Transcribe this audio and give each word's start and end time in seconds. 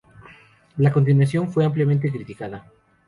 La 0.77 0.91
continuación 0.91 1.51
fue 1.51 1.63
ampliamente 1.63 2.11
criticada. 2.11 2.65